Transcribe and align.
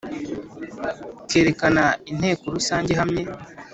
kerekana 1.29 1.83
nteko 2.17 2.45
rusange 2.55 2.89
ihamye 2.91 3.23